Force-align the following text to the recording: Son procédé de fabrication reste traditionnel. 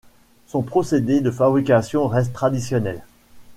Son 0.47 0.63
procédé 0.63 1.21
de 1.21 1.29
fabrication 1.29 2.07
reste 2.07 2.33
traditionnel. 2.33 3.03